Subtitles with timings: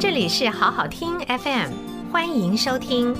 [0.00, 1.72] 这里是好好听 FM，
[2.12, 3.12] 欢迎收听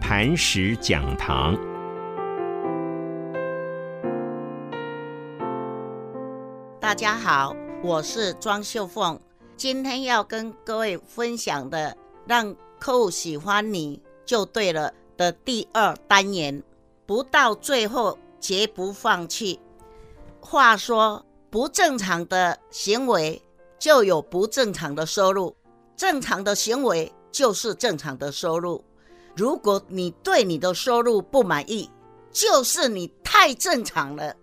[0.00, 1.56] 磐石讲堂。
[6.80, 9.20] 大家好，我是庄秀凤，
[9.56, 11.96] 今天要跟各位分享的
[12.26, 16.60] “让客户喜欢你就对了”的第二单元，
[17.06, 19.60] 不到最后绝不放弃。
[20.40, 23.40] 话说，不正常的行为
[23.78, 25.54] 就有不正常的收入，
[25.96, 28.84] 正常的行为就是正常的收入。
[29.34, 31.90] 如果你对你的收入不满意，
[32.30, 34.34] 就是你太正常了。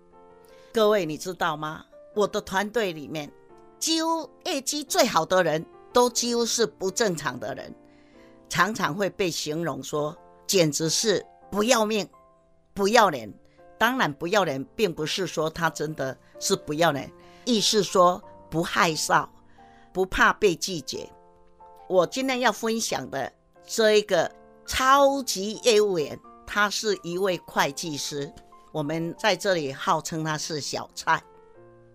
[0.73, 1.85] 各位，你知道吗？
[2.15, 3.31] 我的团队里面，
[3.77, 5.63] 几乎业绩最好的人
[5.93, 7.73] 都几乎是不正常的人，
[8.49, 10.15] 常常会被形容说，
[10.47, 12.07] 简直是不要命、
[12.73, 13.31] 不要脸。
[13.77, 17.11] 当然，不要脸并不是说他真的是不要脸，
[17.43, 19.27] 意思说不害臊，
[19.91, 21.09] 不怕被拒绝。
[21.87, 23.31] 我今天要分享的
[23.65, 24.31] 这一个
[24.65, 28.31] 超级业务员，他是一位会计师，
[28.71, 31.21] 我们在这里号称他是小蔡。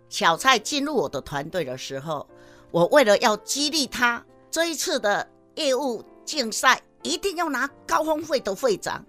[0.09, 2.29] 小蔡进入我的团队的时候，
[2.71, 9.05] 我为了要激励他，这一次的业务竞赛一定要拿高峰会的会长，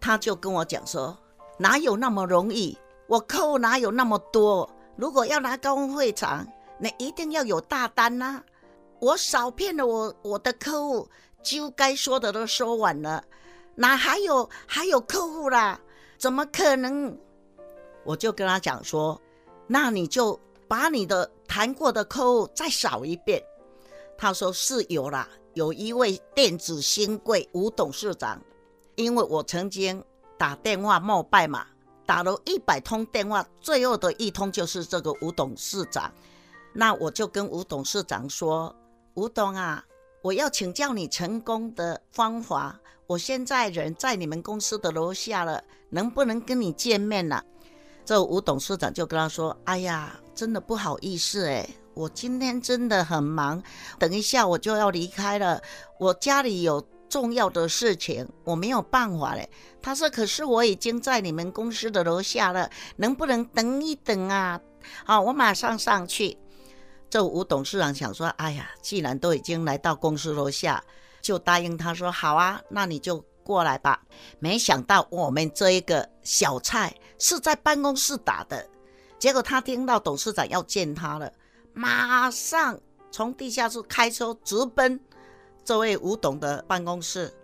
[0.00, 1.18] 他就跟我讲说。
[1.58, 2.76] 哪有那么容易？
[3.06, 4.68] 我客户哪有那么多？
[4.96, 6.46] 如果要拿高峰会场，
[6.78, 8.42] 那一定要有大单呐！
[8.98, 11.08] 我少骗了我我的客户，
[11.42, 13.22] 就该说的都说完了，
[13.74, 15.78] 哪还有还有客户啦？
[16.18, 17.16] 怎么可能？
[18.04, 19.20] 我就跟他讲说，
[19.66, 23.42] 那你就把你的谈过的客户再扫一遍。
[24.18, 28.42] 他说是有啦，有一位电子新贵吴董事长，
[28.96, 30.02] 因为我曾经。
[30.38, 31.66] 打电话冒拜嘛，
[32.04, 36.12] 打了一百通电话，最后的一通就是这个吴董事长。
[36.72, 38.74] 那我就跟吴董事长说
[39.14, 39.82] ：“吴董啊，
[40.22, 42.78] 我要请教你成功的方法。
[43.06, 47.42] 我现在人在你们公司的楼下了，能不能跟你见面呢？”
[48.04, 53.62] 这吴董事长就跟他说：“哎呀，真的不好意思哎，我今天真的很忙，
[53.98, 55.62] 等一下我就要离开了，
[55.98, 59.48] 我家里有。”重要的事情我没有办法嘞。
[59.80, 64.60] 他说：“可是我已经在你们公司的楼下了，能不能等一等啊？”
[65.04, 66.36] 好，我马上上去。
[67.08, 70.82] 这吴董事长想说：“哎呀，既然都已经来到公司楼下，
[71.22, 74.02] 就答应他说好啊，那你就过来吧。”
[74.40, 78.68] 没想到我们这一个小蔡是在办公室打的，
[79.18, 81.32] 结果他听到董事长要见他了，
[81.72, 82.78] 马上
[83.12, 85.00] 从地下室开车直奔。
[85.66, 87.34] 这位吴董的办公室，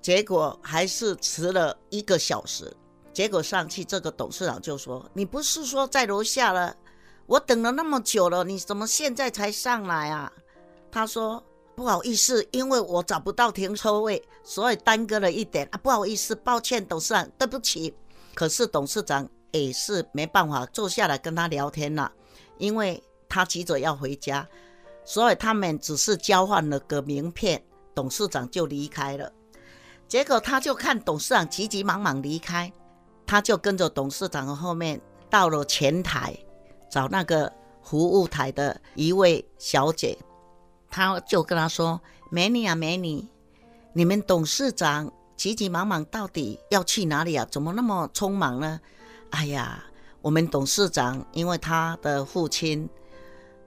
[0.00, 2.72] 结果还是迟了一个小时。
[3.12, 6.72] 结果上去，这个董事长就说：“你不是说在楼下了？
[7.26, 10.32] 我等了那么久了，你怎么现在才上来啊？”
[10.88, 11.42] 他说
[11.74, 17.92] ：“不好意思，因为我找不到停车位，所以耽搁了一点啊，不好意思，抱歉，董事长，对不起。”
[18.34, 22.12] 可是董事长也是没办法坐下来跟他聊天了，
[22.58, 24.48] 因为他急着要回家。
[25.04, 27.62] 所以他们只是交换了个名片，
[27.94, 29.30] 董事长就离开了。
[30.06, 32.72] 结果他就看董事长急急忙忙离开，
[33.26, 36.36] 他就跟着董事长后面到了前台，
[36.90, 37.52] 找那个
[37.82, 40.16] 服务台的一位小姐，
[40.90, 43.26] 他就跟他说：“美女啊，美女，
[43.92, 47.46] 你们董事长急急忙忙到底要去哪里啊？
[47.50, 48.78] 怎么那么匆忙呢？”
[49.30, 49.82] 哎呀，
[50.20, 52.88] 我们董事长因为他的父亲。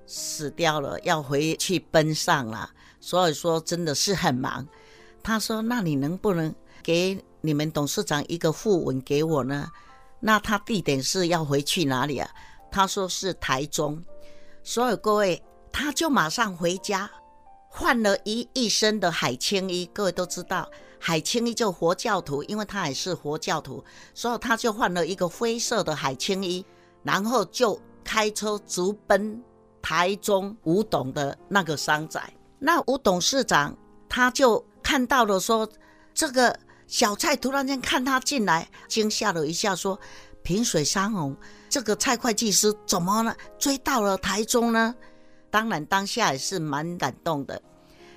[0.05, 4.67] 死掉了，要回去奔丧了，所以说真的是很忙。
[5.23, 9.71] 他说：“那你能不能给你们董事长一个副文给我呢？”
[10.21, 12.29] 那他地点是要回去哪里啊？
[12.71, 14.03] 他说是台中。
[14.63, 17.09] 所以各位，他就马上回家，
[17.69, 19.85] 换了一一身的海青衣。
[19.93, 23.83] 各位都知道，海青衣就佛教徒，因为他也是佛教徒，
[24.13, 26.65] 所以他就换了一个灰色的海青衣，
[27.03, 29.43] 然后就开车直奔。
[29.85, 33.77] 台中吴董的那个商宅，那吴董事长
[34.09, 35.69] 他就看到了，说
[36.11, 39.99] 这个小蔡突然间看他进来，惊吓了一下，说
[40.41, 41.37] 萍水山洪，
[41.69, 43.37] 这个蔡会计师怎么了？
[43.59, 44.95] 追到了台中呢？
[45.51, 47.61] 当然当下也是蛮感动的。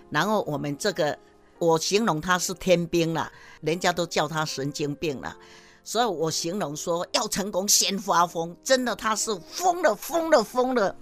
[0.09, 1.19] 然后我们这个，
[1.59, 3.31] 我形容他是天兵了，
[3.61, 5.37] 人家都叫他神经病了，
[5.85, 10.97] 所以我形容说要成功先发疯，真的他是疯了，疯了，疯了。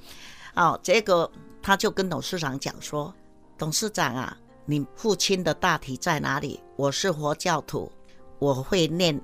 [0.56, 1.30] 哦，结果
[1.62, 3.14] 他就跟董事长讲说
[3.58, 6.62] ：“董事长啊，你父亲的大体在哪里？
[6.76, 7.92] 我是佛教徒，
[8.38, 9.18] 我会念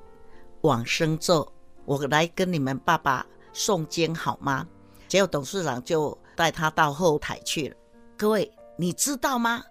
[0.61, 1.51] 往生咒，
[1.87, 4.67] 我来跟你们爸爸诵经好吗？”
[5.09, 7.77] 结果董事长就带他到后台去了。
[8.17, 9.63] 各位，你知道吗？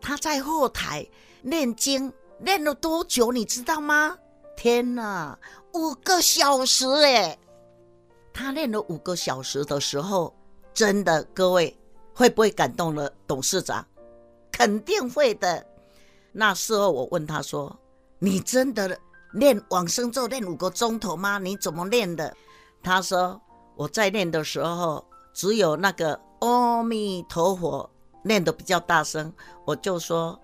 [0.00, 1.06] 他在后台
[1.42, 3.32] 念经念了多久？
[3.32, 4.16] 你知道吗？
[4.56, 5.38] 天哪，
[5.72, 7.38] 五个小时哎！
[8.32, 10.34] 他练了五个小时的时候，
[10.76, 11.74] 真的，各位
[12.12, 13.82] 会不会感动了董事长？
[14.52, 15.64] 肯定会的。
[16.32, 17.74] 那时候我问他说
[18.20, 18.94] ：“你真的
[19.32, 21.38] 练往生咒练五个钟头吗？
[21.38, 22.36] 你怎么练的？”
[22.84, 23.40] 他说
[23.74, 25.02] ：“我在练的时候，
[25.32, 27.88] 只有那个阿弥陀佛
[28.24, 29.32] 练的比较大声，
[29.64, 30.38] 我就说：‘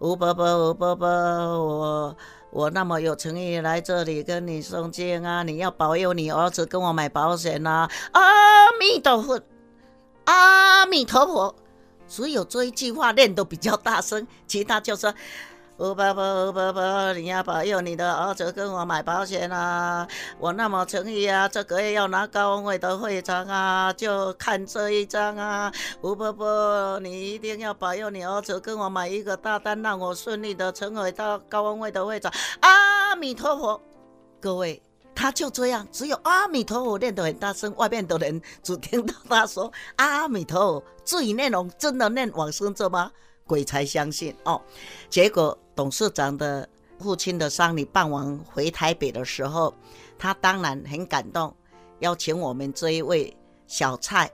[0.00, 2.16] 吴伯伯，吴伯伯，我。’”
[2.52, 5.44] 我那么有诚意来这里跟你诵经啊！
[5.44, 7.88] 你要保佑你儿子跟我买保险呐！
[8.10, 9.40] 阿弥陀佛，
[10.24, 11.54] 阿弥陀佛，
[12.08, 15.12] 只有这一句话念得比较大声，其他就说。
[15.82, 20.06] 吴伯伯，吴伯伯，你要保佑你的儿子跟我买保险啊！
[20.38, 25.72] 我那么诚意啊，这个月要拿高峰会的会长啊，就看这一张啊！
[26.02, 32.30] 吴伯伯，你一定要保佑你儿子跟我买一个大单，让我顺利的成为到高峰会的会长。
[32.60, 33.80] 阿弥陀佛，
[34.38, 34.82] 各位，
[35.20, 40.84] 他就这样，只有阿弥陀佛念得很大声，外面的人只听到他说阿弥陀佛。
[41.04, 43.12] 至于内容，真的念往生咒吗？
[43.46, 44.58] 鬼才相信哦！
[45.10, 46.66] 结果董事长的
[46.98, 49.74] 父亲的丧礼办完回台北的时候，
[50.18, 51.54] 他当然很感动，
[51.98, 54.32] 邀请我们这一位小蔡，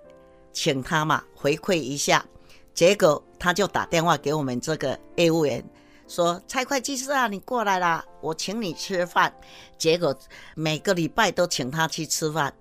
[0.52, 2.24] 请他嘛回馈一下。
[2.72, 5.68] 结果他就打电话给我们这个业务员，
[6.08, 9.34] 说：“蔡会计师啊，你过来啦，我请你吃饭。”
[9.76, 10.16] 结果
[10.54, 12.54] 每个礼拜都请他去吃饭，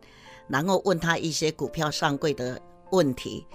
[0.47, 2.59] 然后问他一些股票上柜的
[2.91, 3.45] 问题。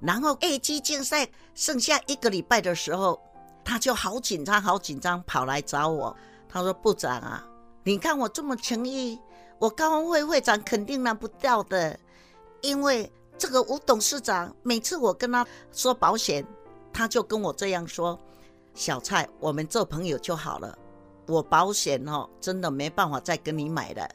[0.00, 3.20] 然后 A 级竞赛剩下一个礼拜的时候，
[3.64, 6.16] 他就好紧张，好紧张，跑来找我。
[6.48, 7.46] 他说：“部长啊，
[7.84, 9.18] 你看我这么诚意，
[9.58, 11.98] 我高峰会会长肯定拿不掉的，
[12.62, 16.46] 因为这个吴董事长每次我跟他说保险，
[16.92, 18.18] 他就跟我这样说：
[18.78, 20.78] 小蔡，我们做朋友就好了。
[21.26, 24.08] 我保险哦，真的没办法再跟你买了。”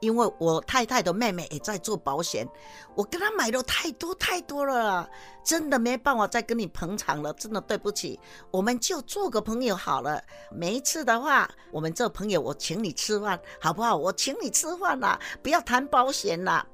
[0.00, 2.46] 因为我太太的妹妹也在做保险，
[2.94, 5.08] 我跟她买的太多太多了，
[5.42, 8.18] 真的没办法再跟你捧场了，真的对不起，
[8.52, 10.22] 我们就做个朋友好了。
[10.52, 13.96] 每一次的话，我们做朋友，我请你吃饭，好不好？
[13.96, 16.64] 我请你吃饭啦，不要谈保险啦。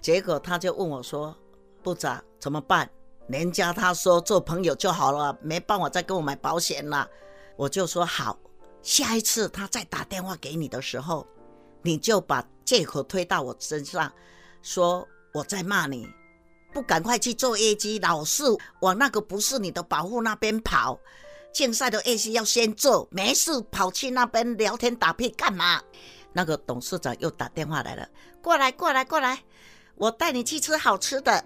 [0.00, 1.36] 结果他就问我说
[1.84, 2.90] ：“部长怎么办？
[3.28, 7.08] 人家他说做朋友就好了，没办法再跟我买保险了。”
[7.56, 8.38] 我就说好，
[8.82, 11.26] 下一次他再打电话给你的时候。
[11.82, 14.12] 你就把借口推到我身上，
[14.60, 16.08] 说我在骂你，
[16.72, 18.42] 不赶快去做业绩，老是
[18.80, 20.98] 往那个不是你的保护那边跑。
[21.52, 25.80] 竞赛的业绩要先做，没事跑去那边聊天打屁干嘛？
[26.32, 28.08] 那个董事长又打电话来了，
[28.42, 29.42] 过来过来过来，
[29.94, 31.44] 我带你去吃好吃的。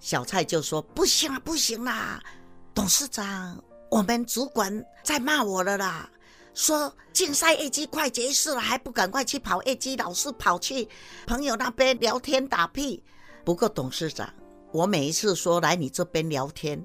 [0.00, 2.22] 小蔡就说不行了不行啦，
[2.74, 6.08] 董事长，我们主管在骂我了啦。
[6.54, 10.88] 说竞赛 A G 快结束了，还不赶快去跑 A G，老是跑去
[11.26, 13.02] 朋友那边聊天打屁。
[13.44, 14.28] 不过董事长，
[14.72, 16.84] 我每一次说来你这边聊天，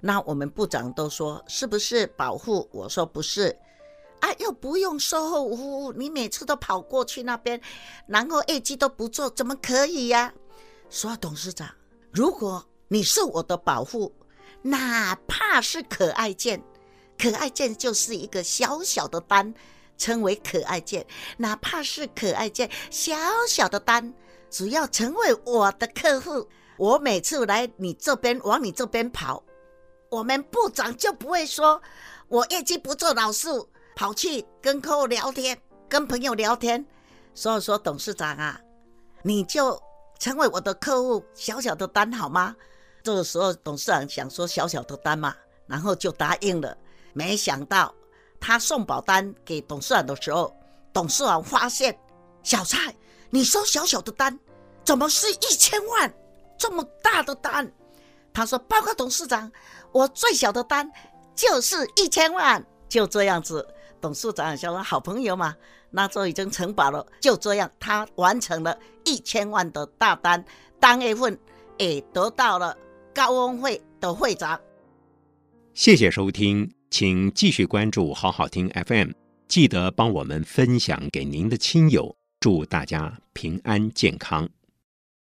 [0.00, 2.68] 那我们部长都说是不是保护？
[2.72, 3.56] 我说不是，
[4.20, 7.60] 啊又不用售后服务，你每次都跑过去那边，
[8.06, 10.32] 然后 A G 都不做，怎么可以呀？
[10.90, 11.68] 说董事长，
[12.16, 14.10] 如果你是我的保护，
[14.62, 16.64] 哪怕是可爱键。
[17.18, 19.52] 可爱键就是一个小小的单，
[19.98, 21.06] 称为可爱键。
[21.36, 23.14] 哪怕是可爱键小
[23.46, 24.14] 小的单，
[24.48, 26.48] 只要成为我的客户，
[26.78, 29.44] 我每次来你这边往你这边跑，
[30.08, 31.82] 我们部长就不会说
[32.28, 36.86] 我业绩不做老数，跑去跟客户聊天，跟朋友聊天。
[37.34, 38.58] 所以说，董事长啊，
[39.22, 39.78] 你就
[40.18, 42.54] 成为我的客户，小小的单好吗？
[43.02, 45.34] 这个时候，董事长想说小小的单嘛，
[45.66, 46.76] 然后就答应了。
[47.12, 47.94] 没想到
[48.40, 50.54] 他送保单给董事长的时候，
[50.92, 51.96] 董事长发现
[52.42, 52.94] 小蔡，
[53.30, 54.38] 你收小小的单，
[54.84, 56.12] 怎么是一千万
[56.58, 57.70] 这么大的单？
[58.32, 59.50] 他说：“报告董事长，
[59.92, 60.90] 我最小的单
[61.34, 63.66] 就是一千万。”就这样子，
[64.00, 65.56] 董事长想说：“好朋友嘛，
[65.96, 70.44] 那就已经承保了。”就这样，他完成了一千万的大单，
[70.78, 71.36] 当月份
[71.78, 72.76] 也得到了
[73.14, 74.60] 高温会的会长。
[75.72, 76.70] 谢谢收听。
[76.88, 79.10] 请继续关注好好听 FM，
[79.48, 84.48] 记得帮我们分享给您的亲友，祝大家平安健康。